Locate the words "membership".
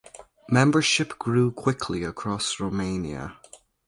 0.49-1.09